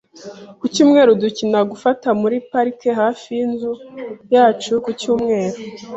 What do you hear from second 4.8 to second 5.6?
ku cyumweru.